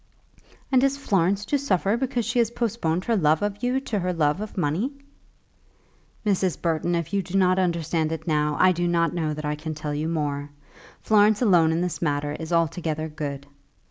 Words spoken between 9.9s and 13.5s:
you more. Florence alone in this matter is altogether good.